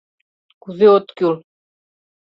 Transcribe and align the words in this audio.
—Кузе 0.61 0.87
от 0.97 1.07
кӱл. 1.17 1.35